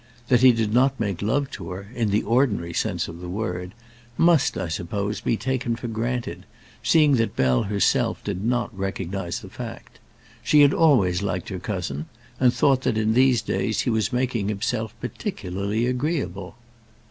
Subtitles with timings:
[0.29, 3.75] That he did not make love to her, in the ordinary sense of the word,
[4.17, 6.47] must, I suppose, be taken for granted,
[6.81, 9.99] seeing that Bell herself did not recognize the fact.
[10.41, 12.07] She had always liked her cousin,
[12.39, 16.55] and thought that in these days he was making himself particularly agreeable.